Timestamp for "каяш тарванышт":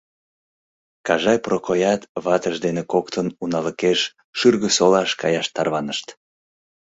5.21-6.07